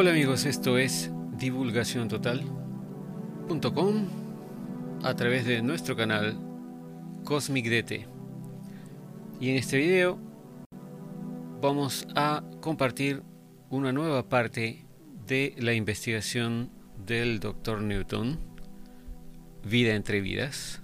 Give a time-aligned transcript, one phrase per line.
[0.00, 4.08] Hola amigos, esto es divulgaciontotal.com
[5.02, 6.38] a través de nuestro canal
[7.24, 8.06] Cosmic DT.
[9.40, 10.20] Y en este video
[11.60, 13.24] vamos a compartir
[13.70, 14.86] una nueva parte
[15.26, 16.70] de la investigación
[17.04, 17.82] del Dr.
[17.82, 18.38] Newton,
[19.64, 20.80] Vida entre Vidas.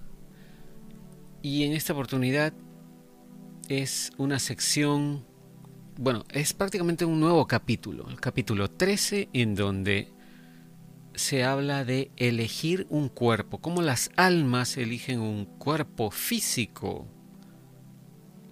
[1.40, 2.52] Y en esta oportunidad
[3.68, 5.24] es una sección
[5.96, 10.12] bueno, es prácticamente un nuevo capítulo, el capítulo 13, en donde
[11.14, 17.06] se habla de elegir un cuerpo, cómo las almas eligen un cuerpo físico.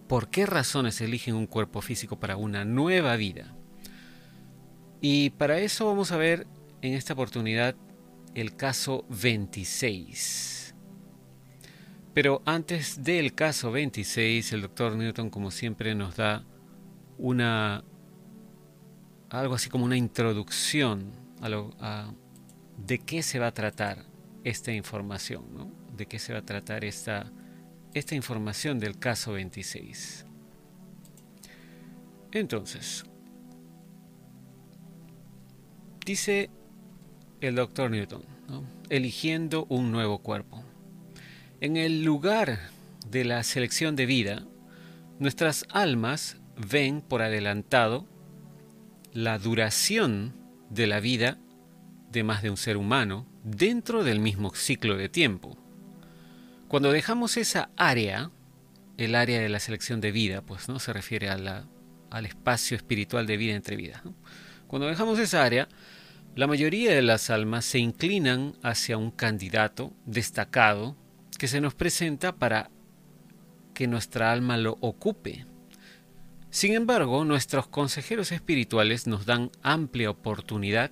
[0.07, 3.57] ¿Por qué razones eligen un cuerpo físico para una nueva vida?
[5.01, 6.47] Y para eso vamos a ver
[6.81, 7.75] en esta oportunidad
[8.35, 10.75] el caso 26.
[12.15, 16.45] Pero antes del caso 26, el doctor Newton, como siempre, nos da
[17.23, 17.85] una
[19.31, 21.75] algo así como una introducción a, lo,
[22.77, 24.05] de qué se va a tratar
[24.45, 25.73] esta información, ¿no?
[25.97, 27.33] de qué se va a tratar esta,
[27.95, 30.27] esta información del caso 26.
[32.33, 33.05] Entonces,
[36.05, 36.51] dice
[37.41, 38.25] el doctor Newton,
[38.91, 40.63] eligiendo un nuevo cuerpo.
[41.61, 42.59] En el lugar
[43.09, 44.45] de la selección de vida,
[45.19, 48.07] nuestras almas ven por adelantado
[49.13, 50.35] la duración
[50.71, 51.39] de la vida
[52.11, 55.59] de más de un ser humano dentro del mismo ciclo de tiempo.
[56.69, 58.31] Cuando dejamos esa área,
[58.97, 63.37] el área de la selección de vida, pues no se refiere al espacio espiritual de
[63.37, 64.03] vida entre vidas.
[64.67, 65.69] Cuando dejamos esa área,
[66.35, 70.97] la mayoría de las almas se inclinan hacia un candidato destacado
[71.39, 72.71] que se nos presenta para
[73.75, 75.47] que nuestra alma lo ocupe
[76.53, 80.91] sin embargo, nuestros consejeros espirituales nos dan amplia oportunidad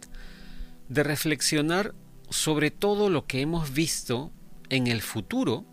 [0.88, 1.94] de reflexionar
[2.30, 4.32] sobre todo lo que hemos visto
[4.70, 5.66] en el futuro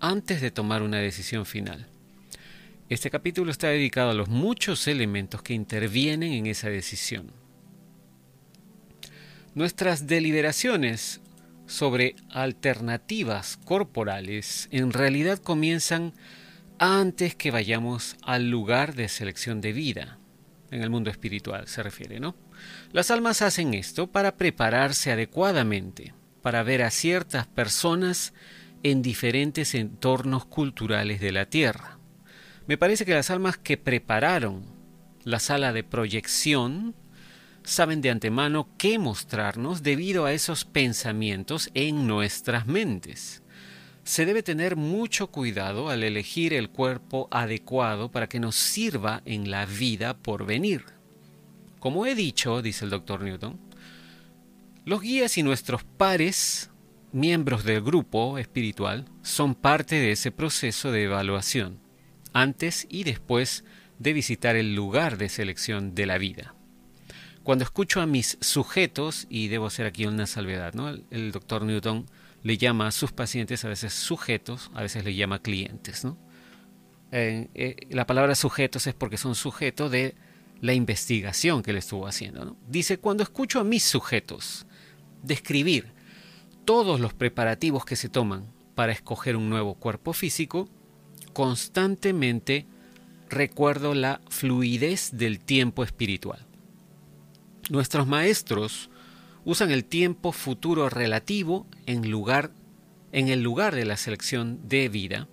[0.00, 1.86] antes de tomar una decisión final.
[2.88, 7.30] Este capítulo está dedicado a los muchos elementos que intervienen en esa decisión.
[9.54, 11.20] Nuestras deliberaciones
[11.66, 16.14] sobre alternativas corporales en realidad comienzan
[16.78, 20.18] antes que vayamos al lugar de selección de vida.
[20.70, 22.34] En el mundo espiritual se refiere, ¿no?
[22.92, 28.34] Las almas hacen esto para prepararse adecuadamente, para ver a ciertas personas
[28.82, 31.98] en diferentes entornos culturales de la Tierra.
[32.66, 34.64] Me parece que las almas que prepararon
[35.24, 36.94] la sala de proyección
[37.62, 43.42] saben de antemano qué mostrarnos debido a esos pensamientos en nuestras mentes
[44.06, 49.50] se debe tener mucho cuidado al elegir el cuerpo adecuado para que nos sirva en
[49.50, 50.84] la vida por venir.
[51.80, 53.58] Como he dicho, dice el doctor Newton,
[54.84, 56.70] los guías y nuestros pares,
[57.10, 61.80] miembros del grupo espiritual, son parte de ese proceso de evaluación,
[62.32, 63.64] antes y después
[63.98, 66.54] de visitar el lugar de selección de la vida.
[67.42, 70.90] Cuando escucho a mis sujetos, y debo hacer aquí una salvedad, ¿no?
[71.10, 72.06] el doctor Newton
[72.46, 76.04] le llama a sus pacientes a veces sujetos, a veces le llama clientes.
[76.04, 76.16] ¿no?
[77.10, 80.14] Eh, la palabra sujetos es porque son sujetos de
[80.60, 82.56] la investigación que él estuvo haciendo.
[82.68, 84.64] Dice, cuando escucho a mis sujetos
[85.24, 85.92] describir
[86.64, 88.46] todos los preparativos que se toman
[88.76, 90.68] para escoger un nuevo cuerpo físico,
[91.32, 92.64] constantemente
[93.28, 96.46] recuerdo la fluidez del tiempo espiritual.
[97.70, 98.88] Nuestros maestros
[99.46, 102.50] usan el tiempo futuro relativo en, lugar,
[103.12, 105.28] en el lugar de la selección de vida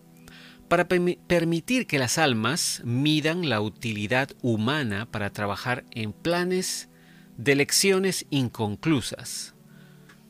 [0.69, 6.89] para permitir que las almas midan la utilidad humana para trabajar en planes
[7.37, 9.55] de lecciones inconclusas.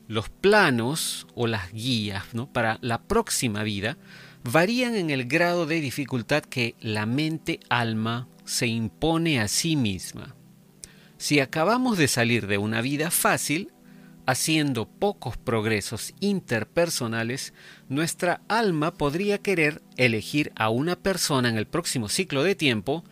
[0.08, 3.96] Los planos o las guías para la próxima vida
[4.42, 10.34] varían en el grado de dificultad que la mente-alma se impone a sí misma.
[11.16, 13.72] Si acabamos de salir de una vida fácil,
[14.26, 17.52] haciendo pocos progresos interpersonales,
[17.88, 23.04] nuestra alma podría querer elegir a una persona en el próximo ciclo de tiempo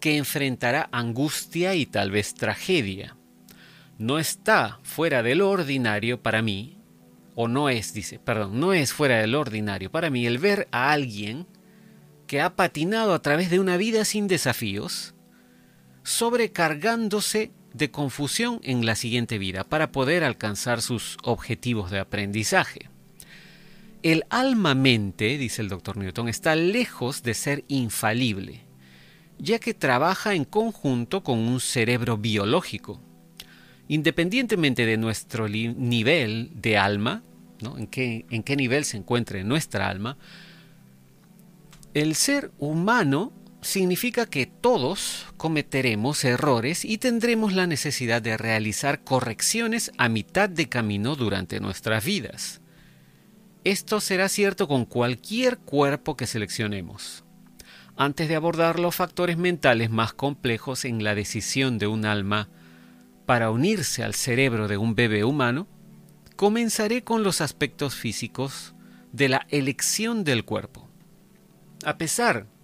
[0.00, 3.16] que enfrentará angustia y tal vez tragedia.
[3.98, 6.78] No está fuera del ordinario para mí,
[7.34, 10.92] o no es, dice, perdón, no es fuera del ordinario para mí el ver a
[10.92, 11.46] alguien
[12.26, 15.14] que ha patinado a través de una vida sin desafíos,
[16.02, 22.90] sobrecargándose de confusión en la siguiente vida para poder alcanzar sus objetivos de aprendizaje.
[24.02, 28.62] El alma-mente, dice el doctor Newton, está lejos de ser infalible,
[29.38, 33.00] ya que trabaja en conjunto con un cerebro biológico.
[33.90, 37.22] independientemente de nuestro nivel de alma,
[37.62, 37.78] ¿no?
[37.78, 40.18] en, qué, en qué nivel se encuentre nuestra alma,
[41.94, 49.92] el ser humano significa que todos cometeremos errores y tendremos la necesidad de realizar correcciones
[49.98, 52.60] a mitad de camino durante nuestras vidas.
[53.64, 57.24] Esto será cierto con cualquier cuerpo que seleccionemos.
[57.96, 62.48] Antes de abordar los factores mentales más complejos en la decisión de un alma
[63.26, 65.66] para unirse al cerebro de un bebé humano,
[66.36, 68.74] comenzaré con los aspectos físicos
[69.12, 70.88] de la elección del cuerpo.
[71.84, 72.57] A pesar de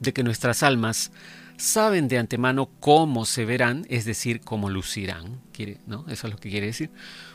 [0.00, 1.12] que nuestras almas
[1.56, 5.40] saben de antemano cómo se verán, es decir, cómo lucirán,
[5.86, 6.06] ¿no?
[6.08, 6.90] Eso es lo que quiere decir.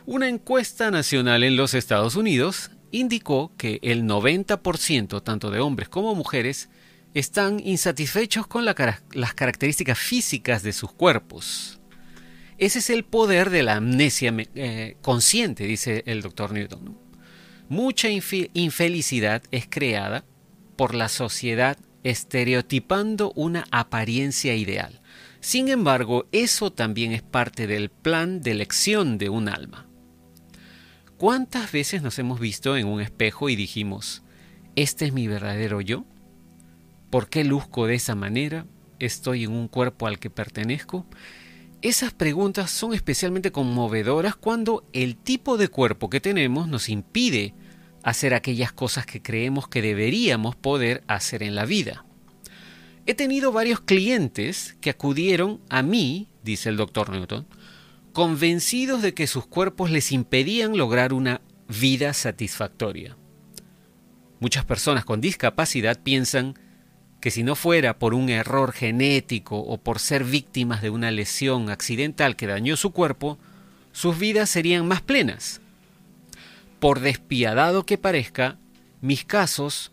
[0.06, 6.16] Una encuesta nacional en los Estados Unidos indicó que el 90% tanto de hombres como
[6.16, 6.70] mujeres
[7.14, 11.80] están insatisfechos con las características físicas de sus cuerpos.
[12.58, 16.98] Ese es el poder de la amnesia eh, consciente, dice el doctor Newton.
[17.70, 20.26] Mucha infelicidad es creada
[20.76, 25.02] por la sociedad estereotipando una apariencia ideal.
[25.40, 29.88] Sin embargo, eso también es parte del plan de elección de un alma.
[31.18, 34.22] ¿Cuántas veces nos hemos visto en un espejo y dijimos,
[34.76, 36.06] ¿este es mi verdadero yo?
[37.10, 38.68] ¿Por qué luzco de esa manera?
[39.00, 41.08] ¿Estoy en un cuerpo al que pertenezco?
[41.82, 47.56] Esas preguntas son especialmente conmovedoras cuando el tipo de cuerpo que tenemos nos impide
[48.06, 52.06] hacer aquellas cosas que creemos que deberíamos poder hacer en la vida.
[53.08, 57.48] He tenido varios clientes que acudieron a mí, dice el doctor Newton,
[58.14, 63.18] convencidos de que sus cuerpos les impedían lograr una vida satisfactoria.
[64.40, 66.60] Muchas personas con discapacidad piensan
[67.20, 71.72] que si no fuera por un error genético o por ser víctimas de una lesión
[71.72, 73.40] accidental que dañó su cuerpo,
[73.94, 75.60] sus vidas serían más plenas.
[76.80, 78.58] Por despiadado que parezca,
[79.02, 79.92] mis casos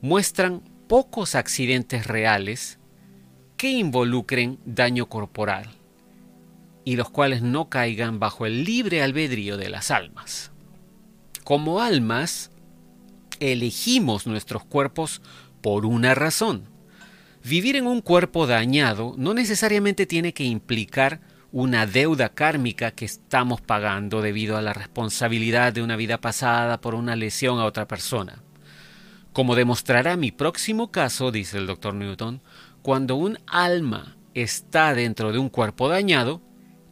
[0.00, 2.78] muestran pocos accidentes reales
[3.56, 5.68] que involucren daño corporal
[6.84, 10.50] y los cuales no caigan bajo el libre albedrío de las almas.
[11.44, 12.50] Como almas,
[13.38, 15.20] elegimos nuestros cuerpos
[15.60, 16.64] por una razón.
[17.44, 21.20] Vivir en un cuerpo dañado no necesariamente tiene que implicar
[21.52, 26.94] una deuda kármica que estamos pagando debido a la responsabilidad de una vida pasada por
[26.94, 28.42] una lesión a otra persona.
[29.32, 32.40] Como demostrará mi próximo caso, dice el doctor Newton,
[32.82, 36.40] cuando un alma está dentro de un cuerpo dañado,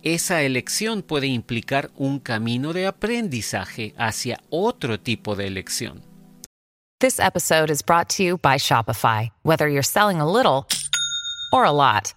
[0.02, 6.02] esa elección puede implicar un camino de aprendizaje hacia otro tipo de elección.
[7.00, 9.30] This episode is brought to you by Shopify.
[9.44, 10.66] Whether you're selling a little
[11.52, 12.12] or a lot,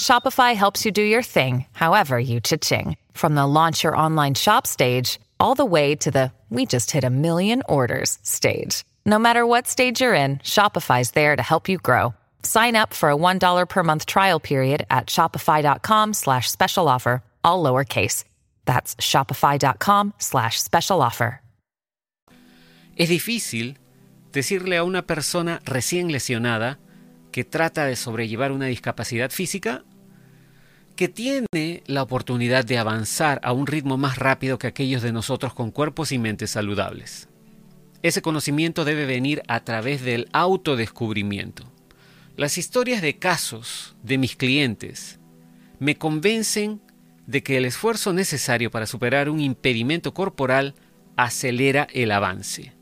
[0.00, 2.96] Shopify helps you do your thing, however you cha-ching.
[3.12, 7.04] From the launch your online shop stage, all the way to the we just hit
[7.04, 8.84] a million orders stage.
[9.04, 12.14] No matter what stage you're in, Shopify's there to help you grow.
[12.42, 17.62] Sign up for a $1 per month trial period at shopify.com slash special offer, all
[17.62, 18.24] lowercase.
[18.64, 21.42] That's shopify.com slash special offer.
[22.96, 23.76] Es difícil
[24.32, 26.78] decirle a una persona recién lesionada
[27.30, 29.84] que trata de sobrellevar una discapacidad física
[30.96, 35.54] que tiene la oportunidad de avanzar a un ritmo más rápido que aquellos de nosotros
[35.54, 37.28] con cuerpos y mentes saludables.
[38.02, 41.70] Ese conocimiento debe venir a través del autodescubrimiento.
[42.36, 45.20] Las historias de casos de mis clientes
[45.78, 46.80] me convencen
[47.26, 50.74] de que el esfuerzo necesario para superar un impedimento corporal
[51.16, 52.72] acelera el avance.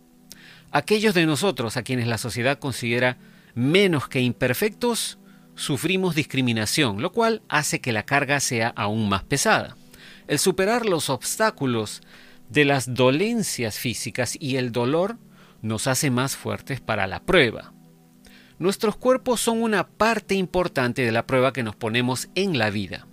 [0.70, 3.18] Aquellos de nosotros a quienes la sociedad considera
[3.54, 5.18] menos que imperfectos,
[5.58, 9.76] sufrimos discriminación, lo cual hace que la carga sea aún más pesada.
[10.28, 12.00] El superar los obstáculos
[12.48, 15.18] de las dolencias físicas y el dolor
[15.60, 17.72] nos hace más fuertes para la prueba.
[18.58, 23.06] Nuestros cuerpos son una parte importante de la prueba que nos ponemos en la vida.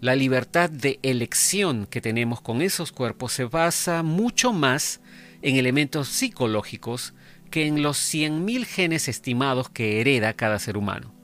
[0.00, 5.00] La libertad de elección que tenemos con esos cuerpos se basa mucho más
[5.40, 7.14] en elementos psicológicos
[7.50, 11.15] que en los 100.000 genes estimados que hereda cada ser humano.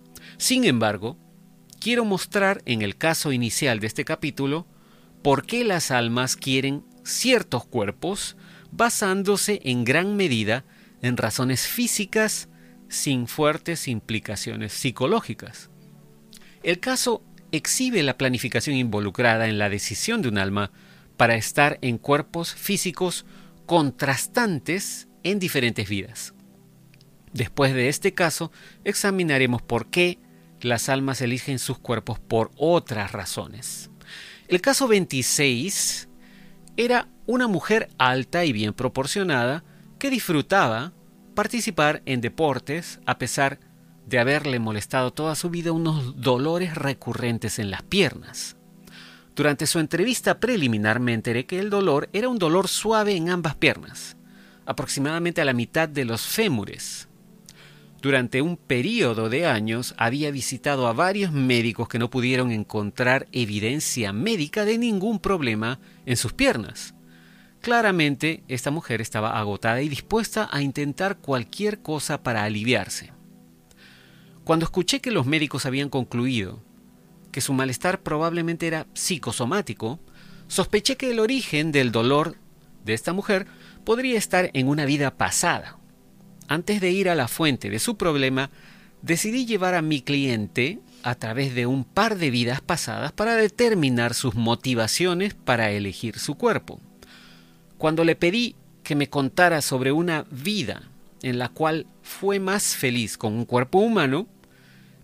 [0.42, 1.16] Sin embargo,
[1.78, 4.66] quiero mostrar en el caso inicial de este capítulo
[5.22, 8.36] por qué las almas quieren ciertos cuerpos
[8.72, 10.64] basándose en gran medida
[11.00, 12.48] en razones físicas
[12.88, 15.70] sin fuertes implicaciones psicológicas.
[16.64, 17.22] El caso
[17.52, 20.72] exhibe la planificación involucrada en la decisión de un alma
[21.16, 23.26] para estar en cuerpos físicos
[23.66, 26.34] contrastantes en diferentes vidas.
[27.32, 28.50] Después de este caso,
[28.82, 30.18] examinaremos por qué
[30.62, 33.90] las almas eligen sus cuerpos por otras razones.
[34.48, 36.08] El caso 26
[36.76, 39.64] era una mujer alta y bien proporcionada
[39.98, 40.92] que disfrutaba
[41.34, 43.60] participar en deportes a pesar
[44.06, 48.56] de haberle molestado toda su vida unos dolores recurrentes en las piernas.
[49.34, 53.54] Durante su entrevista preliminar me enteré que el dolor era un dolor suave en ambas
[53.54, 54.16] piernas,
[54.66, 57.08] aproximadamente a la mitad de los fémures.
[58.02, 64.12] Durante un periodo de años había visitado a varios médicos que no pudieron encontrar evidencia
[64.12, 66.96] médica de ningún problema en sus piernas.
[67.60, 73.12] Claramente, esta mujer estaba agotada y dispuesta a intentar cualquier cosa para aliviarse.
[74.42, 76.60] Cuando escuché que los médicos habían concluido
[77.30, 80.00] que su malestar probablemente era psicosomático,
[80.48, 82.34] sospeché que el origen del dolor
[82.84, 83.46] de esta mujer
[83.84, 85.78] podría estar en una vida pasada.
[86.52, 88.50] Antes de ir a la fuente de su problema,
[89.00, 94.12] decidí llevar a mi cliente a través de un par de vidas pasadas para determinar
[94.12, 96.78] sus motivaciones para elegir su cuerpo.
[97.78, 100.82] Cuando le pedí que me contara sobre una vida
[101.22, 104.26] en la cual fue más feliz con un cuerpo humano,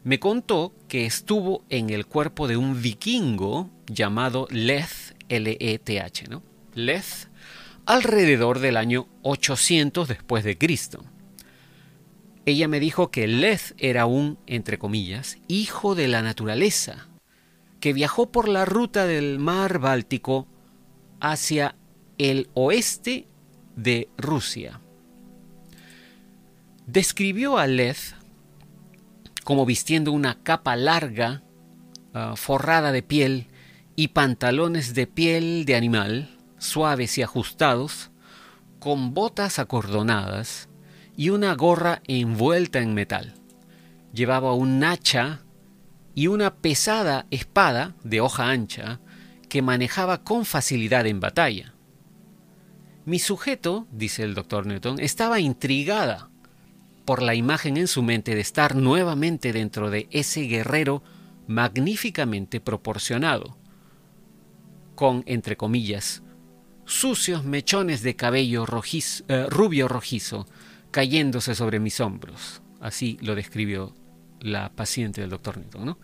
[0.04, 6.42] me contó que estuvo en el cuerpo de un vikingo llamado Leth, L-E-T-H, ¿no?
[6.74, 7.30] Leth,
[7.86, 11.02] alrededor del año 800 después de Cristo.
[12.48, 17.06] Ella me dijo que Leth era un, entre comillas, hijo de la naturaleza,
[17.78, 20.48] que viajó por la ruta del mar Báltico
[21.20, 21.76] hacia
[22.16, 23.28] el oeste
[23.76, 24.80] de Rusia.
[26.86, 28.16] Describió a Leth
[29.44, 31.42] como vistiendo una capa larga,
[32.14, 33.48] ah, forrada de piel,
[33.94, 38.10] y pantalones de piel de animal, suaves y ajustados,
[38.78, 40.67] con botas acordonadas
[41.18, 43.34] y una gorra envuelta en metal.
[44.14, 45.40] Llevaba un hacha
[46.14, 49.00] y una pesada espada de hoja ancha
[49.48, 51.74] que manejaba con facilidad en batalla.
[53.04, 56.30] Mi sujeto, dice el doctor Newton, estaba intrigada
[57.04, 61.02] por la imagen en su mente de estar nuevamente dentro de ese guerrero
[61.48, 63.58] magníficamente proporcionado,
[64.94, 66.22] con, entre comillas,
[66.84, 68.64] sucios mechones de cabello
[69.28, 70.46] eh, rubio rojizo
[70.90, 72.62] cayéndose sobre mis hombros.
[72.80, 73.94] Así lo describió
[74.40, 75.98] la paciente del doctor Newton, ¿no?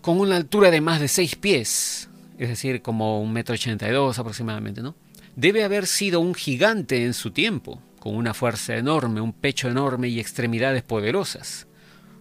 [0.00, 3.92] Con una altura de más de seis pies, es decir, como un metro ochenta y
[3.92, 4.94] dos aproximadamente, ¿no?
[5.34, 10.08] Debe haber sido un gigante en su tiempo, con una fuerza enorme, un pecho enorme
[10.08, 11.66] y extremidades poderosas.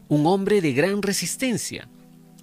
[0.08, 1.88] Un hombre de gran resistencia.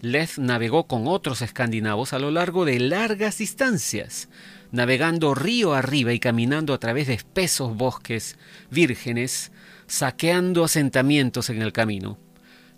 [0.00, 4.28] Leth navegó con otros escandinavos a lo largo de largas distancias,
[4.72, 8.36] navegando río arriba y caminando a través de espesos bosques
[8.70, 9.52] vírgenes,
[9.86, 12.18] saqueando asentamientos en el camino.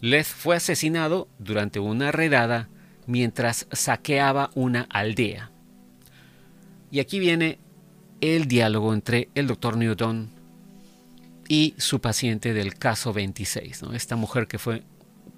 [0.00, 2.68] Leth fue asesinado durante una redada
[3.06, 5.50] mientras saqueaba una aldea.
[6.90, 7.58] Y aquí viene
[8.20, 10.30] el diálogo entre el doctor Newton
[11.48, 13.92] y su paciente del caso 26, ¿no?
[13.92, 14.82] esta mujer que fue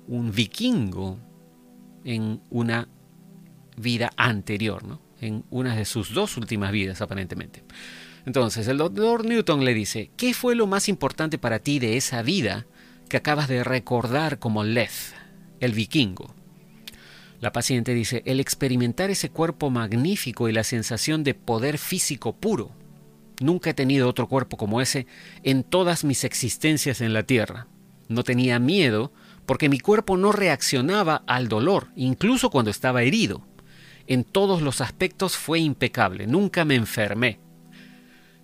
[0.06, 1.18] un vikingo
[2.04, 2.88] en una
[3.76, 5.03] vida anterior, ¿no?
[5.24, 7.62] En una de sus dos últimas vidas aparentemente.
[8.26, 12.22] Entonces el doctor Newton le dice, ¿qué fue lo más importante para ti de esa
[12.22, 12.66] vida
[13.08, 15.14] que acabas de recordar como Leth,
[15.60, 16.34] el vikingo?
[17.40, 22.70] La paciente dice, el experimentar ese cuerpo magnífico y la sensación de poder físico puro.
[23.40, 25.06] Nunca he tenido otro cuerpo como ese
[25.42, 27.66] en todas mis existencias en la Tierra.
[28.08, 29.12] No tenía miedo
[29.44, 33.42] porque mi cuerpo no reaccionaba al dolor, incluso cuando estaba herido.
[34.06, 37.40] En todos los aspectos fue impecable, nunca me enfermé.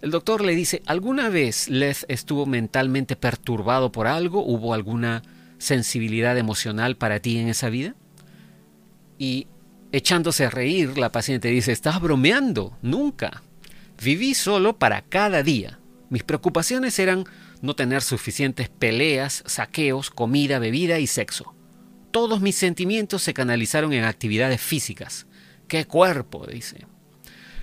[0.01, 4.43] El doctor le dice, ¿alguna vez Leth estuvo mentalmente perturbado por algo?
[4.43, 5.23] ¿Hubo alguna
[5.59, 7.95] sensibilidad emocional para ti en esa vida?
[9.19, 9.47] Y
[9.93, 13.43] echándose a reír, la paciente dice, estás bromeando, nunca.
[14.03, 15.79] Viví solo para cada día.
[16.09, 17.25] Mis preocupaciones eran
[17.61, 21.55] no tener suficientes peleas, saqueos, comida, bebida y sexo.
[22.11, 25.27] Todos mis sentimientos se canalizaron en actividades físicas.
[25.71, 26.47] ¡Qué cuerpo!
[26.47, 26.85] dice.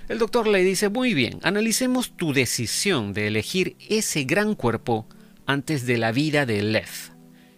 [0.08, 5.06] El doctor le dice, muy bien, analicemos tu decisión de elegir ese gran cuerpo
[5.44, 7.12] antes de la vida de Leth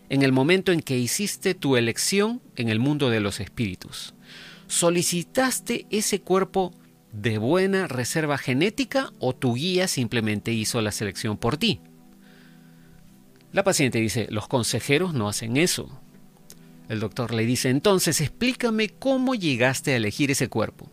[0.09, 4.12] en el momento en que hiciste tu elección en el mundo de los espíritus.
[4.66, 6.75] ¿Solicitaste ese cuerpo
[7.12, 11.80] de buena reserva genética o tu guía simplemente hizo la selección por ti?
[13.52, 16.00] La paciente dice, los consejeros no hacen eso.
[16.90, 20.90] El doctor le dice, entonces explícame cómo llegaste a elegir ese cuerpo.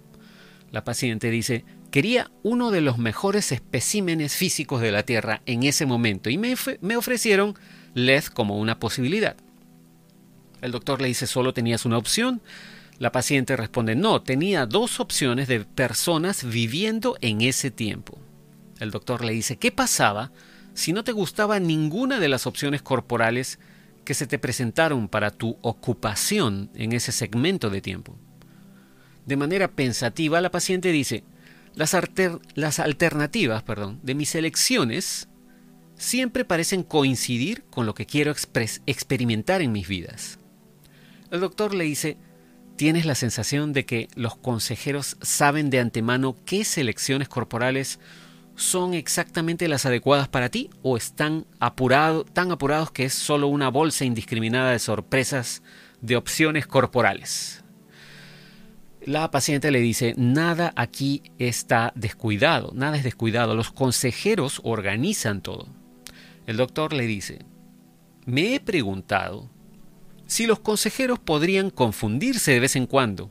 [0.69, 5.87] La paciente dice, quería uno de los mejores especímenes físicos de la Tierra en ese
[5.87, 7.55] momento y me, ofrecieron
[7.95, 9.37] LED como una posibilidad.
[10.61, 12.43] El doctor le dice, solo tenías una opción.
[12.99, 18.19] La paciente responde, no, tenía dos opciones de personas viviendo en ese tiempo.
[18.79, 20.31] El doctor le dice, ¿qué pasaba
[20.75, 23.57] si no te gustaba ninguna de las opciones corporales
[24.07, 28.15] que se te presentaron para tu ocupación en ese segmento de tiempo?
[29.25, 31.25] De manera pensativa, la paciente dice,
[31.75, 31.93] las,
[32.55, 35.27] las alternativas perdón, de mis elecciones
[35.97, 38.31] siempre parecen coincidir con lo que quiero
[38.85, 40.39] experimentar en mis vidas.
[41.29, 42.15] El doctor le dice,
[42.77, 47.99] ¿tienes la sensación de que los consejeros saben de antemano qué selecciones corporales
[48.57, 53.69] son exactamente las adecuadas para ti o están apurado, tan apurados que es solo una
[53.69, 55.61] bolsa indiscriminada de sorpresas
[56.01, 57.63] de opciones corporales?
[59.05, 65.67] La paciente le dice, nada aquí está descuidado, nada es descuidado, los consejeros organizan todo.
[66.45, 67.45] El doctor le dice,
[68.25, 69.49] me he preguntado
[70.25, 73.29] si los consejeros podrían confundirse de vez en cuando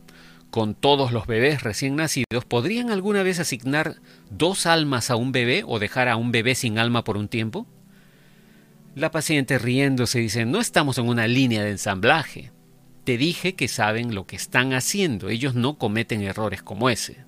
[0.57, 3.97] con todos los bebés recién nacidos, ¿podrían alguna vez asignar
[4.31, 7.67] dos almas a un bebé o dejar a un bebé sin alma por un tiempo?
[8.95, 12.53] La paciente riéndose dice, no estamos en una línea de ensamblaje.
[13.05, 17.19] Te dije que saben lo que están haciendo, ellos no cometen errores como ese.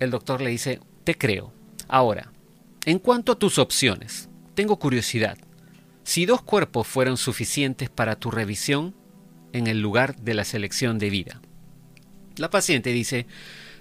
[0.00, 1.52] El doctor le dice, te creo.
[1.86, 2.32] Ahora,
[2.86, 5.36] en cuanto a tus opciones, tengo curiosidad.
[6.02, 8.94] Si dos cuerpos fueron suficientes para tu revisión
[9.56, 11.40] en el lugar de la selección de vida.
[12.36, 13.26] La paciente dice,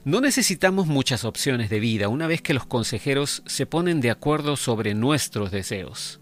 [0.06, 4.56] no necesitamos muchas opciones de vida una vez que los consejeros se ponen de acuerdo
[4.56, 6.20] sobre nuestros deseos.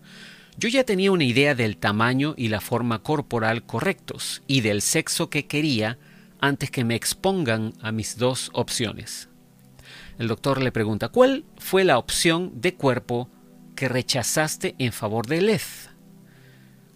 [0.57, 5.29] Yo ya tenía una idea del tamaño y la forma corporal correctos y del sexo
[5.29, 5.97] que quería
[6.39, 9.29] antes que me expongan a mis dos opciones.
[10.19, 13.29] El doctor le pregunta, ¿cuál fue la opción de cuerpo
[13.75, 15.89] que rechazaste en favor de Lez?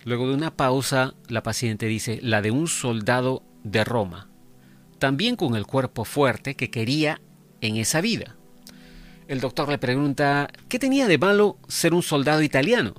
[0.08, 4.30] Luego de una pausa, la paciente dice, la de un soldado de Roma,
[5.00, 7.20] también con el cuerpo fuerte que quería
[7.60, 8.38] en esa vida.
[9.28, 12.96] El doctor le pregunta, ¿qué tenía de malo ser un soldado italiano?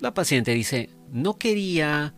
[0.00, 2.12] La paciente dice, no quería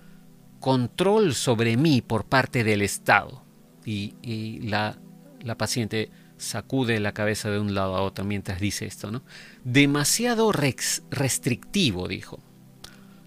[0.58, 3.44] control sobre mí por parte del Estado.
[3.84, 4.98] Y, la,
[5.40, 9.22] la, paciente sacude la cabeza de un lado a otro mientras dice esto, ¿no?
[9.62, 12.40] Demasiado restrictivo, dijo.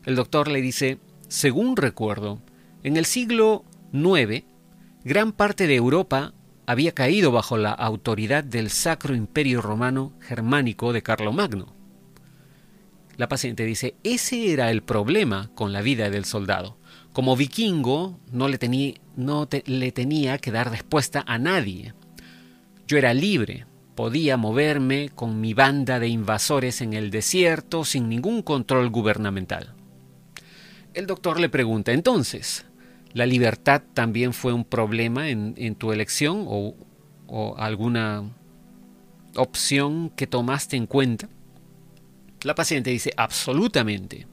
[0.08, 2.40] El doctor le dice, según recuerdo,
[2.82, 4.46] en el siglo IX,
[5.04, 6.34] gran parte de Europa
[6.66, 11.76] había caído bajo la autoridad del Sacro Imperio Romano Germánico de Carlomagno.
[13.18, 16.78] La paciente dice, ese era el problema con la vida del soldado.
[17.12, 18.58] Como vikingo no le,
[19.66, 21.94] le tenía que dar respuesta a nadie.
[22.88, 28.42] Yo era libre, podía moverme con mi banda de invasores en el desierto sin ningún
[28.42, 29.77] control gubernamental.
[30.98, 32.66] El doctor le pregunta, entonces,
[33.14, 36.74] ¿la libertad también fue un problema en, tu elección o,
[37.28, 38.32] o alguna
[39.36, 41.30] opción que tomaste en cuenta?
[42.42, 44.26] La paciente dice absolutamente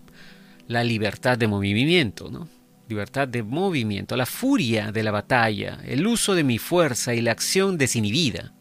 [0.66, 2.48] la libertad de movimiento, ¿no?
[2.88, 7.33] Libertad de movimiento, la furia de la batalla, el uso de mi fuerza y la
[7.33, 8.55] acción desinhibida.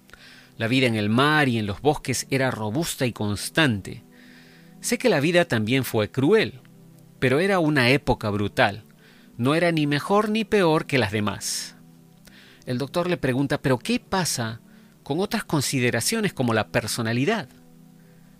[0.57, 4.03] La vida en el mar y en los bosques era robusta y constante.
[4.81, 6.59] Sé que la vida también fue cruel,
[7.23, 8.83] pero era una época brutal.
[9.37, 11.77] No era ni mejor ni peor que las demás.
[12.65, 14.59] El doctor le pregunta, ¿pero qué pasa
[15.03, 17.47] con otras consideraciones como la personalidad?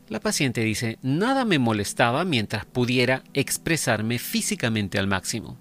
[0.10, 5.58] La paciente dice, nada me molestaba mientras pudiera expresarme físicamente al máximo.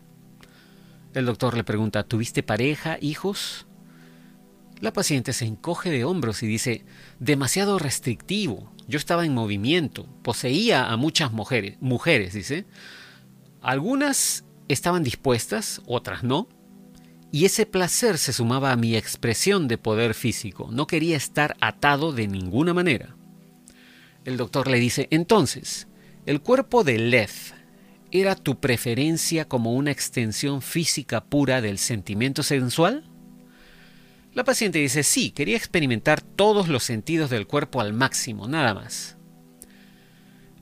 [1.15, 3.69] El doctor le pregunta, ¿tuviste pareja, hijos?
[4.81, 6.85] La paciente se encoge de hombros y dice,
[7.21, 8.73] demasiado restrictivo.
[8.89, 12.67] Yo estaba en movimiento, poseía a muchas mujeres, mujeres, dice.
[13.63, 16.49] Algunas estaban dispuestas, otras no.
[17.31, 20.69] Y ese placer se sumaba a mi expresión de poder físico.
[20.71, 23.17] No quería estar atado de ninguna manera.
[24.25, 25.89] El doctor le dice, entonces,
[26.27, 27.31] ¿el cuerpo de Lev
[28.11, 33.09] era tu preferencia como una extensión física pura del sentimiento sensual?
[34.35, 39.17] La paciente dice, sí, quería experimentar todos los sentidos del cuerpo al máximo, nada más.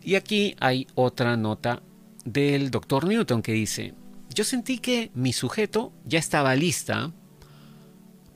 [0.03, 1.83] Y aquí hay otra nota
[2.24, 3.94] del doctor Newton que dice,
[4.35, 7.12] yo sentí que mi sujeto ya estaba lista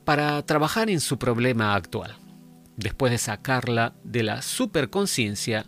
[0.03, 2.15] para trabajar en su problema actual
[2.77, 5.65] después de sacarla de la superconciencia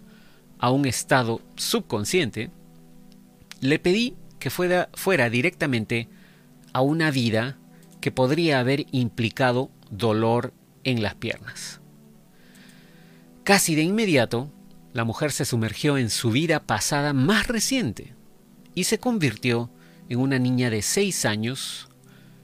[0.60, 2.52] a un estado subconsciente,
[3.62, 6.10] le pedí que fuera, fuera directamente
[6.74, 7.58] a una vida
[8.02, 10.54] que podría haber implicado dolor
[10.84, 11.82] en las piernas.
[13.44, 14.52] Casi de inmediato,
[14.94, 18.16] la mujer se sumergió en su vida pasada más reciente
[18.74, 19.70] y se convirtió
[20.10, 21.90] en una niña de seis años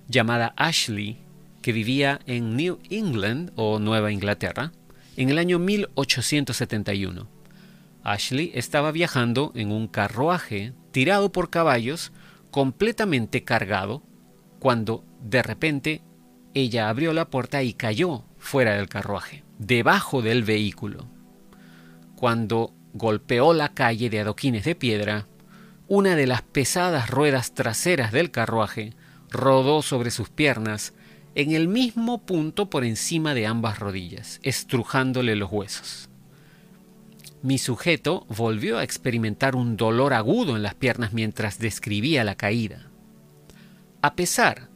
[0.07, 1.19] llamada Ashley,
[1.61, 4.71] que vivía en New England o Nueva Inglaterra
[5.15, 7.27] en el año 1871.
[8.03, 12.11] Ashley estaba viajando en un carruaje tirado por caballos
[12.51, 14.03] completamente cargado
[14.59, 16.01] cuando de repente
[16.53, 21.12] ella abrió la puerta y cayó fuera del carruaje, debajo del vehículo.
[22.23, 25.27] Cuando golpeó la calle de adoquines de piedra,
[25.89, 28.93] una de las pesadas ruedas traseras del carruaje
[29.29, 30.93] rodó sobre sus piernas
[31.35, 36.07] en el mismo punto por encima de ambas rodillas, estrujándole los huesos.
[37.41, 42.87] Mi sujeto volvió a experimentar un dolor agudo en las piernas mientras describía la caída.
[44.01, 44.69] A pesar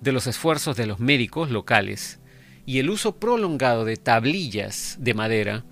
[0.00, 2.20] de los esfuerzos de los médicos locales
[2.64, 5.64] y el uso prolongado de tablillas de madera,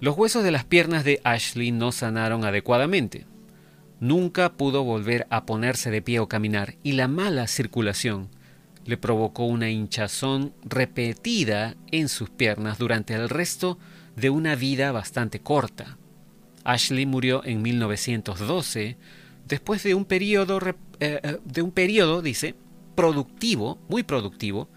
[0.00, 3.26] los huesos de las piernas de Ashley no sanaron adecuadamente.
[4.00, 8.28] Nunca pudo volver a ponerse de pie o caminar y la mala circulación
[8.84, 13.78] le provocó una hinchazón repetida en sus piernas durante el resto
[14.16, 15.98] de una vida bastante corta.
[16.64, 18.96] Ashley murió en 1912
[19.46, 20.60] después de un periodo,
[21.00, 21.72] eh, eh, de un
[22.22, 22.54] dice,
[22.94, 24.68] productivo, muy productivo,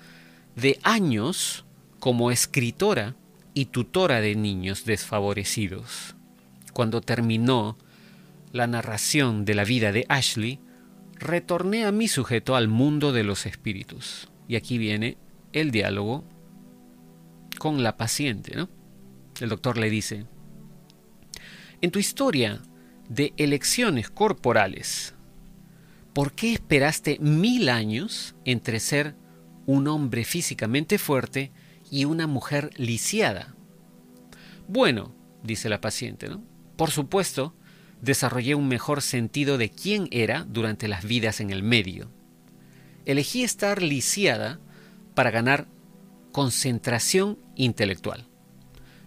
[0.55, 1.65] de años
[1.99, 3.15] como escritora
[3.53, 6.15] y tutora de niños desfavorecidos.
[6.73, 7.77] Cuando terminó
[8.51, 10.59] la narración de la vida de Ashley,
[11.15, 14.29] retorné a mi sujeto al mundo de los espíritus.
[14.47, 15.17] Y aquí viene
[15.53, 16.23] el diálogo
[17.57, 18.69] con la paciente, ¿no?
[19.39, 20.25] El doctor le dice,
[21.81, 22.61] en tu historia
[23.09, 25.15] de elecciones corporales,
[26.13, 29.15] ¿por qué esperaste mil años entre ser
[29.65, 31.51] un hombre físicamente fuerte
[31.91, 33.53] y una mujer lisiada?
[34.67, 36.41] Bueno, dice la paciente, ¿no?
[36.77, 37.53] Por supuesto,
[38.01, 42.09] desarrollé un mejor sentido de quién era durante las vidas en el medio.
[43.05, 44.59] Elegí estar lisiada
[45.13, 45.67] para ganar
[46.31, 48.27] concentración intelectual.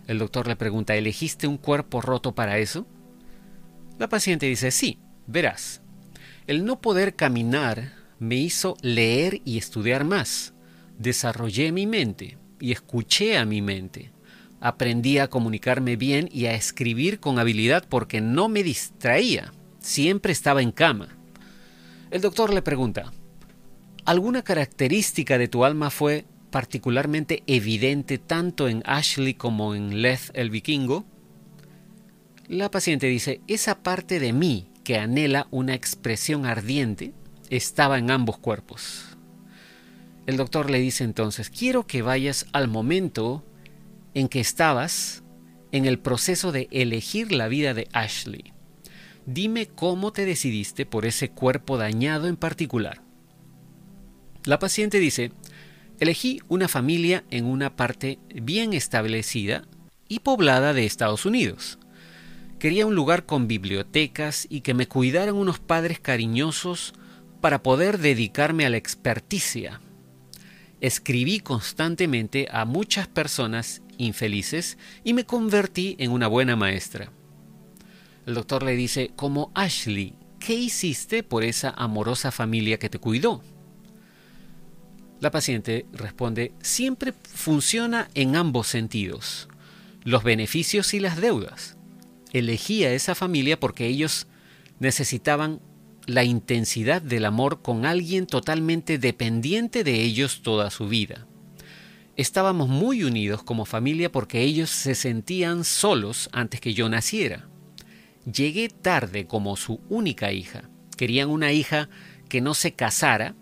[0.07, 2.87] El doctor le pregunta, ¿elegiste un cuerpo roto para eso?
[3.99, 5.81] La paciente dice, sí, verás.
[6.47, 10.53] El no poder caminar me hizo leer y estudiar más.
[10.99, 14.15] Desarrollé mi mente y escuché a mi mente
[14.65, 20.63] aprendí a comunicarme bien y a escribir con habilidad porque no me distraía, siempre estaba
[20.63, 21.19] en cama.
[22.11, 23.13] El doctor le pregunta,
[24.07, 30.49] ¿alguna característica de tu alma fue particularmente evidente tanto en Ashley como en Leth el
[30.49, 31.05] vikingo?
[32.49, 37.13] La paciente dice, esa parte de mí que anhela una expresión ardiente
[37.51, 39.14] estaba en ambos cuerpos.
[40.27, 43.45] El doctor le dice entonces, quiero que vayas al momento
[44.15, 45.23] en que estabas
[45.73, 48.53] en el proceso de elegir la vida de Ashley.
[49.27, 53.03] Dime cómo te decidiste por ese cuerpo dañado en particular.
[54.45, 55.33] La paciente dice,
[55.99, 59.67] elegí una familia en una parte bien establecida
[60.09, 61.79] y poblada de Estados Unidos.
[62.59, 66.95] Quería un lugar con bibliotecas y que me cuidaran unos padres cariñosos
[67.41, 69.81] para poder dedicarme a la experticia.
[70.85, 77.11] Escribí constantemente a muchas personas infelices y me convertí en una buena maestra.
[78.27, 83.43] El doctor le dice, como Ashley, ¿qué hiciste por esa amorosa familia que te cuidó?
[85.21, 89.49] La paciente responde, siempre funciona en ambos sentidos,
[90.03, 91.79] los beneficios y las deudas.
[92.35, 94.27] Elegí a esa familia porque ellos
[94.81, 95.63] necesitaban
[96.07, 101.27] la intensidad del amor con alguien totalmente dependiente de ellos toda su vida.
[102.17, 107.49] Estábamos muy unidos como familia porque ellos se sentían solos antes que yo naciera.
[108.31, 110.71] Llegué tarde como su única hija.
[110.97, 111.89] Querían una hija
[112.29, 113.35] que no se casara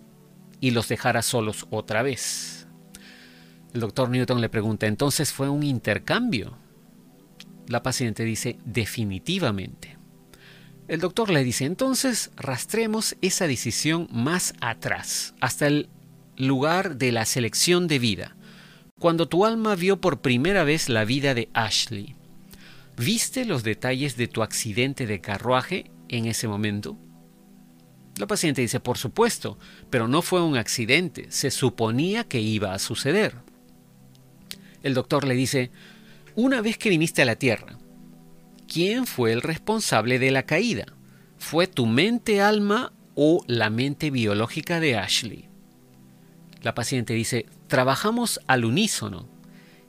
[0.61, 2.67] y los dejara solos otra vez.
[3.75, 6.57] El doctor Newton le pregunta, ¿entonces fue un intercambio?
[7.69, 10.02] La paciente dice, definitivamente.
[10.93, 15.89] El doctor le dice, entonces rastremos esa decisión más atrás, hasta el
[16.37, 18.37] lugar de la selección de vida
[19.03, 22.15] cuando tu alma vio por primera vez la vida de Ashley,
[22.97, 26.97] ¿viste los detalles de tu accidente de carruaje en ese momento?
[28.17, 29.59] La paciente dice, por supuesto,
[29.91, 33.35] pero no fue un accidente, se suponía que iba a suceder.
[34.85, 35.73] El doctor le dice,
[36.37, 37.79] una vez que viniste a la Tierra,
[38.73, 40.87] ¿quién fue el responsable de la caída?
[41.39, 45.49] ¿Fue tu mente alma o la mente biológica de Ashley?
[46.63, 49.29] La paciente dice, trabajamos al unísono.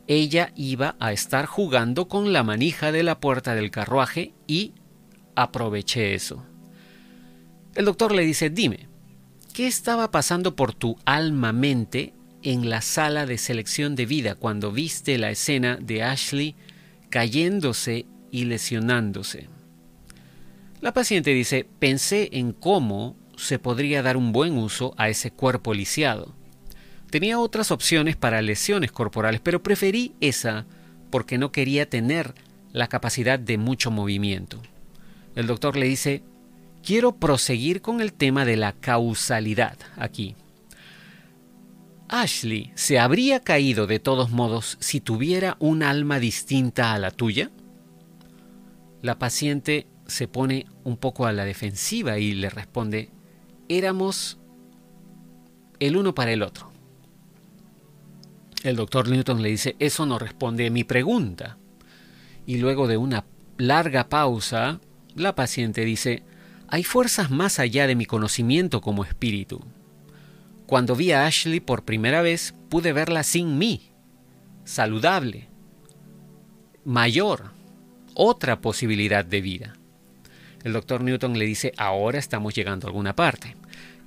[0.07, 4.73] Ella iba a estar jugando con la manija de la puerta del carruaje y
[5.35, 6.43] aproveché eso.
[7.75, 8.89] El doctor le dice, dime,
[9.53, 15.17] ¿qué estaba pasando por tu alma-mente en la sala de selección de vida cuando viste
[15.17, 16.55] la escena de Ashley
[17.09, 19.47] cayéndose y lesionándose?
[20.81, 25.73] La paciente dice, pensé en cómo se podría dar un buen uso a ese cuerpo
[25.73, 26.33] lisiado.
[27.09, 30.65] Tenía otras opciones para lesiones corporales, pero preferí esa
[31.11, 32.33] porque no quería tener
[32.71, 34.59] la capacidad de mucho movimiento.
[35.35, 36.23] El doctor le dice,
[36.83, 40.35] quiero proseguir con el tema de la causalidad aquí.
[42.09, 47.51] Ashley se habría caído de todos modos si tuviera un alma distinta a la tuya?
[49.03, 53.09] La paciente se pone un poco a la defensiva y le responde,
[53.67, 54.39] éramos
[55.81, 56.71] el uno para el otro.
[58.63, 61.57] El doctor Newton le dice, eso no responde a mi pregunta.
[62.45, 63.25] Y luego de una
[63.57, 64.79] larga pausa,
[65.15, 66.23] la paciente dice,
[66.69, 69.59] hay fuerzas más allá de mi conocimiento como espíritu.
[70.65, 73.91] Cuando vi a Ashley por primera vez, pude verla sin mí,
[74.63, 75.49] saludable,
[76.85, 77.51] mayor,
[78.15, 79.73] otra posibilidad de vida.
[80.63, 83.56] El doctor Newton le dice, ahora estamos llegando a alguna parte.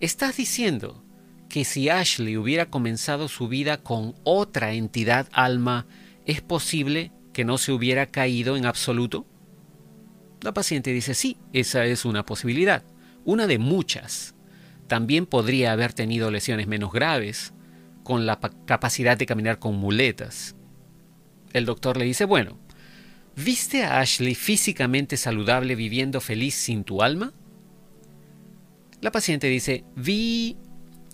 [0.00, 1.02] ¿Estás diciendo
[1.48, 5.86] que si Ashley hubiera comenzado su vida con otra entidad alma,
[6.24, 9.26] es posible que no se hubiera caído en absoluto?
[10.40, 12.84] La paciente dice, sí, esa es una posibilidad,
[13.24, 14.36] una de muchas
[14.86, 17.52] también podría haber tenido lesiones menos graves,
[18.02, 20.54] con la capacidad de caminar con muletas.
[21.52, 22.58] El doctor le dice, bueno,
[23.36, 27.32] ¿viste a Ashley físicamente saludable viviendo feliz sin tu alma?
[29.00, 30.56] La paciente dice, vi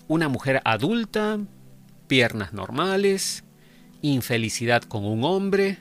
[0.09, 1.39] una mujer adulta,
[2.07, 3.45] piernas normales,
[4.03, 5.79] infelicidad con un hombre,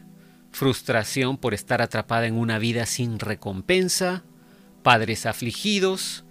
[0.51, 4.23] frustración por estar atrapada en una vida sin recompensa,
[4.83, 6.25] padres afligidos,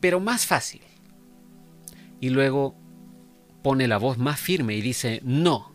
[0.00, 0.82] pero más fácil.
[2.20, 2.76] Y luego
[3.62, 5.69] pone la voz más firme y dice, no,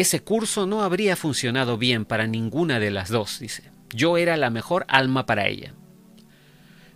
[0.00, 3.70] ese curso no habría funcionado bien para ninguna de las dos, dice.
[3.94, 5.74] Yo era la mejor alma para ella.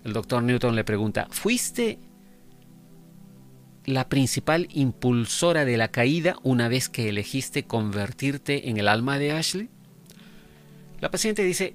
[0.04, 1.98] El doctor Newton le pregunta, ¿fuiste
[3.84, 9.32] la principal impulsora de la caída una vez que elegiste convertirte en el alma de
[9.32, 9.68] Ashley?
[11.00, 11.74] La paciente dice,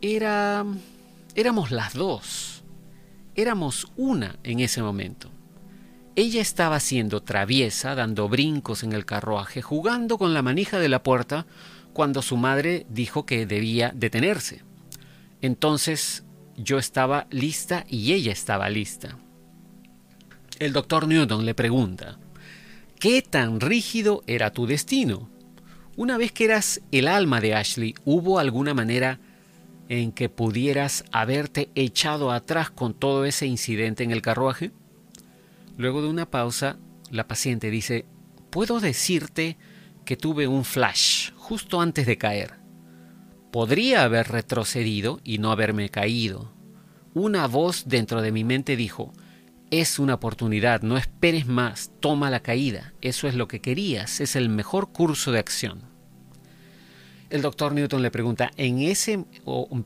[0.00, 0.64] era...
[1.34, 2.60] éramos las dos
[3.34, 5.30] éramos una en ese momento.
[6.16, 11.02] Ella estaba siendo traviesa, dando brincos en el carruaje, jugando con la manija de la
[11.02, 11.46] puerta,
[11.92, 14.62] cuando su madre dijo que debía detenerse.
[15.40, 16.24] Entonces
[16.56, 19.18] yo estaba lista y ella estaba lista.
[20.58, 22.18] El doctor Newton le pregunta,
[22.98, 25.30] ¿qué tan rígido era tu destino?
[25.96, 29.20] Una vez que eras el alma de Ashley, ¿hubo alguna manera
[29.88, 34.72] en que pudieras haberte echado atrás con todo ese incidente en el carruaje?
[35.80, 36.76] Luego de una pausa,
[37.10, 38.04] la paciente dice,
[38.50, 39.56] puedo decirte
[40.04, 42.60] que tuve un flash justo antes de caer.
[43.50, 46.52] Podría haber retrocedido y no haberme caído.
[47.14, 49.14] Una voz dentro de mi mente dijo,
[49.70, 54.36] es una oportunidad, no esperes más, toma la caída, eso es lo que querías, es
[54.36, 55.88] el mejor curso de acción
[57.30, 59.24] el doctor Newton le pregunta, en ese,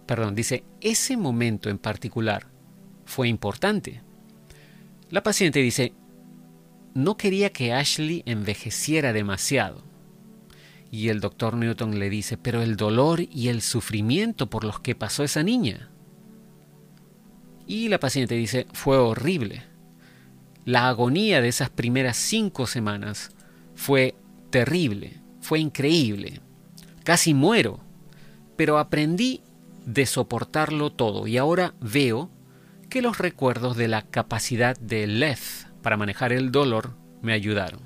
[0.07, 2.47] perdón, dice, ese momento en particular
[3.05, 4.03] fue importante.
[5.11, 5.93] La paciente dice,
[6.95, 9.83] no quería que Ashley envejeciera demasiado.
[10.91, 14.95] Y el doctor Newton le dice, pero el dolor y el sufrimiento por los que
[14.95, 15.91] pasó esa niña.
[17.67, 19.65] Y la paciente dice, fue horrible.
[20.65, 23.31] La agonía de esas primeras cinco semanas
[23.75, 24.15] fue
[24.51, 26.41] terrible, fue increíble.
[27.03, 27.81] Casi muero,
[28.57, 29.43] pero aprendí
[29.85, 32.31] de soportarlo todo y ahora veo
[32.95, 37.81] que los recuerdos de la capacidad de Leth para manejar el dolor me ayudaron.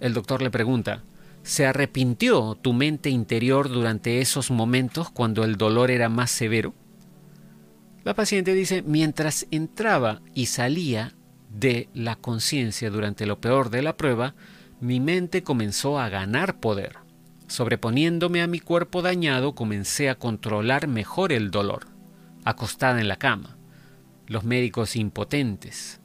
[0.00, 1.04] El doctor le pregunta,
[1.44, 6.74] ¿se arrepintió tu mente interior durante esos momentos cuando el dolor era más severo?
[8.02, 11.14] La paciente dice, mientras entraba y salía
[11.48, 14.34] de la conciencia durante lo peor de la prueba,
[14.80, 16.96] mi mente comenzó a ganar poder.
[17.46, 21.86] Sobreponiéndome a mi cuerpo dañado, comencé a controlar mejor el dolor,
[22.44, 23.56] acostada en la cama,
[24.30, 26.00] los médicos impotentes.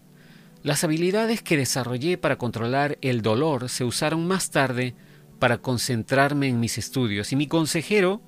[0.63, 4.95] Las habilidades que desarrollé para controlar el dolor se usaron más tarde
[5.37, 8.23] para concentrarme en mis estudios y mi consejero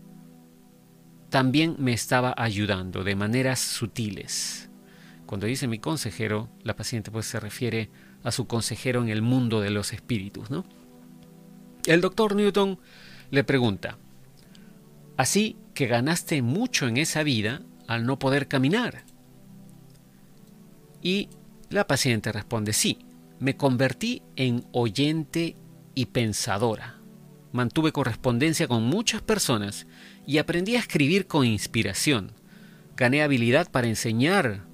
[1.31, 4.69] también me estaba ayudando de maneras sutiles.
[5.25, 7.89] Cuando dice mi consejero, la paciente pues se refiere
[8.23, 10.63] a su consejero en el mundo de los espíritus, ¿no?
[11.87, 12.79] El doctor Newton
[13.31, 13.97] le pregunta,
[15.17, 19.06] así que ganaste mucho en esa vida al no poder caminar.
[21.01, 21.29] Y
[21.69, 22.99] La paciente responde, sí,
[23.39, 25.55] me convertí en oyente
[25.95, 27.01] y pensadora.
[27.51, 29.87] Mantuve correspondencia con muchas personas
[30.25, 32.31] y aprendí a escribir con inspiración.
[32.95, 34.65] Gané habilidad para enseñar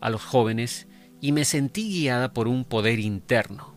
[0.00, 0.86] a los jóvenes
[1.20, 3.74] y me sentí guiada por un poder interno.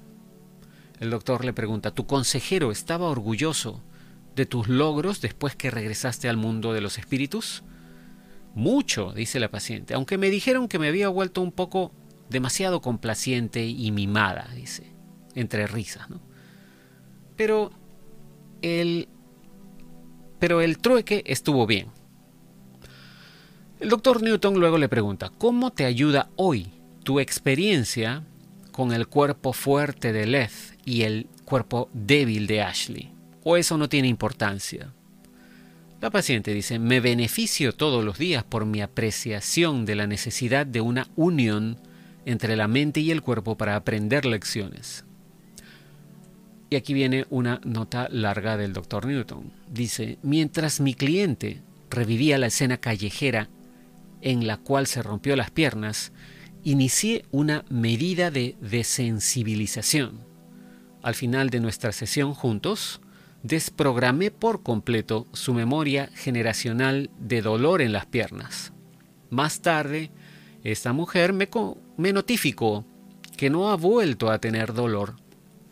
[0.99, 3.81] El doctor le pregunta, ¿tu consejero estaba orgulloso
[4.35, 7.63] de tus logros después que regresaste al mundo de los espíritus?
[8.53, 11.93] Mucho, dice la paciente, aunque me dijeron que me había vuelto un poco
[12.29, 14.91] demasiado complaciente y mimada, dice,
[15.35, 16.19] entre risas, ¿no?
[17.37, 17.71] Pero
[18.61, 19.07] el,
[20.39, 21.87] pero el trueque estuvo bien.
[23.79, 26.67] El doctor Newton luego le pregunta, ¿cómo te ayuda hoy
[27.03, 28.23] tu experiencia
[28.71, 33.11] con el cuerpo fuerte de Leth y el cuerpo débil de Ashley?
[33.43, 34.93] ¿O eso no tiene importancia?
[36.01, 40.81] La paciente dice, me beneficio todos los días por mi apreciación de la necesidad de
[40.81, 41.77] una unión
[42.25, 45.05] entre la mente y el cuerpo para aprender lecciones.
[46.71, 49.53] Y aquí viene una nota larga del doctor Newton.
[49.69, 51.61] Dice, mientras mi cliente
[51.91, 53.49] revivía la escena callejera
[54.21, 56.13] en la cual se rompió las piernas,
[56.63, 60.19] inicié una medida de desensibilización.
[61.03, 63.01] Al final de nuestra sesión juntos,
[63.43, 68.73] desprogramé por completo su memoria generacional de dolor en las piernas.
[69.29, 70.11] Más tarde,
[70.63, 72.85] esta mujer me, notificó
[73.37, 75.15] que no ha vuelto a tener dolor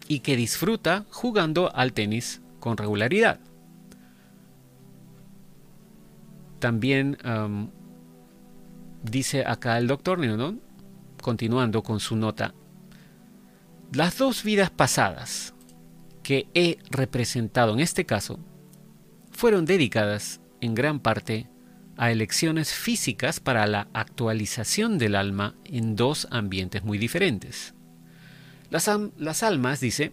[0.07, 3.39] y que disfruta jugando al tenis con regularidad.
[6.57, 7.17] También
[9.03, 10.61] dice acá el doctor Newton,
[11.21, 12.53] continuando con su nota,
[13.93, 15.53] las dos vidas pasadas
[16.29, 18.39] que he representado en este caso
[19.31, 21.49] fueron dedicadas en gran parte
[21.97, 27.73] a elecciones físicas para la actualización del alma en dos ambientes muy diferentes.
[28.69, 28.87] Las,
[29.17, 30.11] las almas, dice,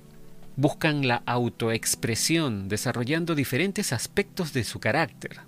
[0.56, 5.40] buscan la autoexpresión desarrollando diferentes aspectos de su carácter.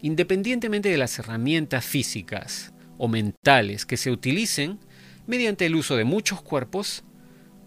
[0.00, 4.78] Independientemente de las herramientas físicas o mentales que se utilicen,
[5.26, 7.04] mediante el uso de muchos cuerpos,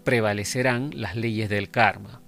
[0.02, 2.23] prevalecerán las leyes del karma.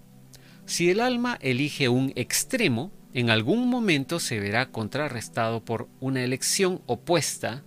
[0.66, 6.83] Si el alma elige un extremo, en algún momento se verá contrarrestado por una elección
[6.87, 7.62] opuesta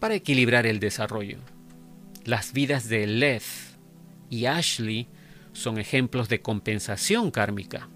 [0.00, 1.38] para equilibrar el desarrollo.
[2.24, 3.44] Las vidas de Leth
[4.28, 5.08] y Ashley
[5.52, 7.88] son ejemplos de compensación kármica.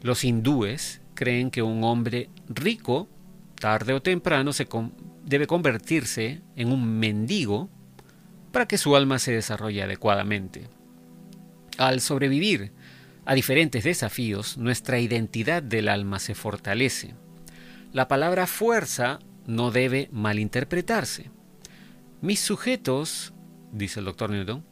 [0.00, 3.08] Los hindúes creen que un hombre rico,
[3.60, 4.52] tarde o temprano,
[5.24, 7.68] debe convertirse en un mendigo
[8.52, 10.68] para que su alma se desarrolle adecuadamente.
[11.78, 12.72] Al sobrevivir
[13.26, 17.14] a diferentes desafíos, nuestra identidad del alma se fortalece.
[17.92, 21.30] La palabra fuerza no debe malinterpretarse.
[22.20, 23.32] Mis sujetos,
[23.72, 24.64] dice el doctor Newton,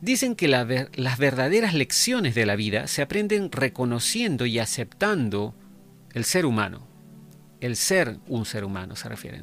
[0.00, 5.54] dicen que las verdaderas lecciones de la vida se aprenden reconociendo y aceptando
[6.12, 6.86] el ser humano.
[7.60, 9.42] El ser un ser humano se refiere.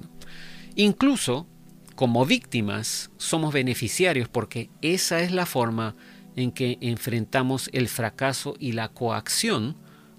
[0.75, 1.47] Incluso
[1.95, 5.95] como víctimas somos beneficiarios porque esa es la forma
[6.35, 9.75] en que enfrentamos el fracaso y la coacción,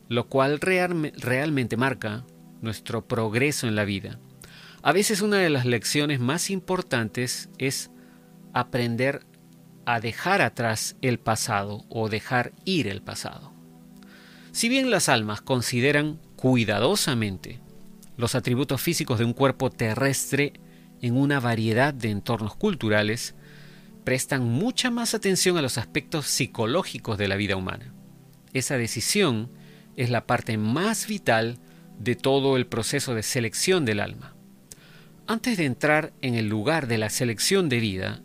[0.09, 2.25] lo cual realmente marca
[2.61, 4.19] nuestro progreso en la vida.
[4.83, 7.91] A veces una de las lecciones más importantes es
[8.53, 9.25] aprender
[9.87, 13.53] a dejar atrás el pasado o dejar ir el pasado.
[14.53, 17.61] Si bien las almas consideran cuidadosamente
[18.17, 20.53] los atributos físicos de un cuerpo terrestre
[21.01, 23.35] en una variedad de entornos culturales,
[24.05, 27.93] prestan mucha más atención a los aspectos psicológicos de la vida humana.
[28.53, 29.51] Esa decisión
[29.97, 31.59] es la parte más vital
[31.99, 34.35] de todo el proceso de selección del alma.
[35.27, 38.23] Antes de entrar en el lugar de la selección de vida,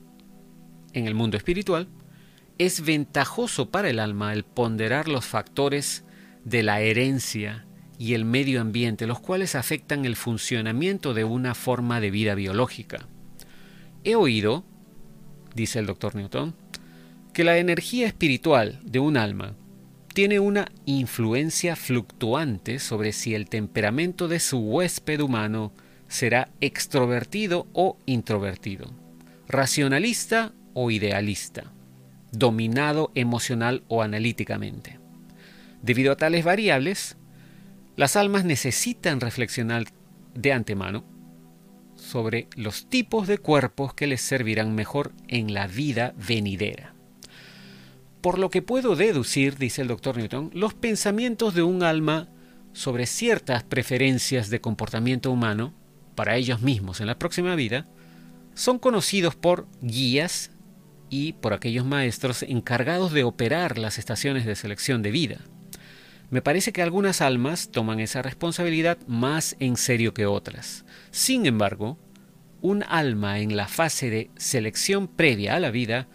[0.94, 1.88] en el mundo espiritual,
[2.58, 6.04] es ventajoso para el alma el ponderar los factores
[6.44, 7.68] de la herencia
[8.00, 13.08] y el medio ambiente, los cuales afectan el funcionamiento de una forma de vida biológica.
[14.04, 14.66] He oído
[15.58, 16.56] dice el doctor Newton,
[17.34, 19.56] que la energía espiritual de un alma
[20.14, 25.74] tiene una influencia fluctuante sobre si el temperamento de su huésped humano
[26.08, 28.92] será extrovertido o introvertido,
[29.48, 31.74] racionalista o idealista,
[32.32, 35.00] dominado emocional o analíticamente.
[35.82, 37.18] Debido a tales variables,
[37.96, 39.86] las almas necesitan reflexionar
[40.34, 41.04] de antemano
[42.08, 46.94] sobre los tipos de cuerpos que les servirán mejor en la vida venidera.
[48.22, 52.30] Por lo que puedo deducir, dice el doctor Newton, los pensamientos de un alma
[52.72, 55.74] sobre ciertas preferencias de comportamiento humano
[56.16, 57.88] para ellos mismos en la próxima vida
[58.54, 60.52] son conocidos por guías
[61.10, 65.40] y por aquellos maestros encargados de operar las estaciones de selección de vida.
[66.30, 70.84] Me parece que algunas almas toman esa responsabilidad más en serio que otras.
[71.10, 71.98] Sin embargo,
[72.62, 76.08] un alma en la fase de selección previa a la vida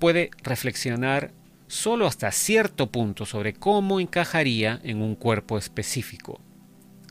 [0.00, 1.32] puede reflexionar
[1.68, 6.40] solo hasta cierto punto sobre cómo encajaría en un cuerpo específico.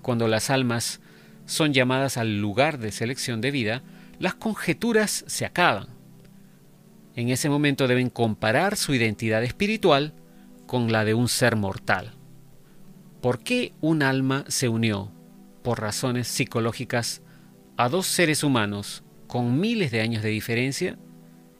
[0.02, 1.00] Cuando las almas
[1.46, 3.82] son llamadas al lugar de selección de vida,
[4.20, 5.88] las conjeturas se acaban.
[7.16, 10.14] En ese momento deben comparar su identidad espiritual
[10.66, 12.18] con la de un ser mortal.
[13.22, 15.12] ¿Por qué un alma se unió,
[15.62, 17.22] por razones psicológicas,
[17.78, 20.98] a dos seres humanos con miles de años de diferencia?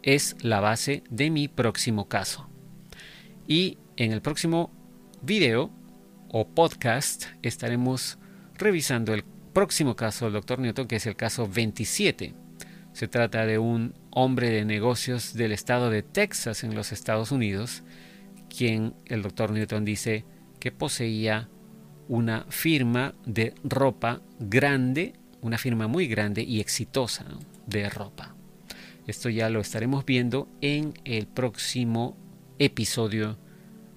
[0.02, 2.50] Es la base de mi próximo caso.
[3.48, 4.72] Y en el próximo
[5.22, 5.70] video
[6.30, 8.18] o podcast estaremos
[8.56, 10.58] revisando el próximo caso del Dr.
[10.58, 12.34] Newton, que es el caso 27.
[12.94, 17.84] Se trata de un hombre de negocios del estado de Texas en los Estados Unidos,
[18.50, 19.52] quien el Dr.
[19.52, 20.26] Newton dice
[20.62, 21.50] que poseía
[22.08, 27.26] una firma de ropa grande, una firma muy grande y exitosa
[27.66, 28.36] de ropa.
[29.08, 32.16] Esto ya lo estaremos viendo en el próximo
[32.60, 33.38] episodio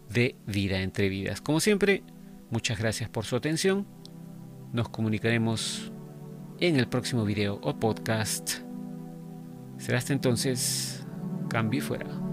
[0.08, 1.42] de Vida entre Vidas.
[1.42, 2.02] Como siempre,
[2.50, 3.86] muchas gracias por su atención.
[4.72, 5.92] Nos comunicaremos
[6.60, 8.60] en el próximo video o podcast.
[9.76, 11.04] Será hasta entonces,
[11.50, 12.23] cambio fuera.